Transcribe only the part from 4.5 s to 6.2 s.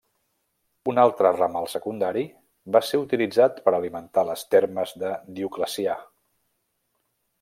Termes de Dioclecià.